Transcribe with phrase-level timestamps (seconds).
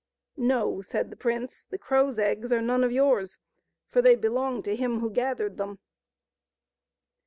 [0.35, 3.37] "No," said the prince," the crow's eggs are none of yours,
[3.87, 5.77] for they belong to him who gathered them."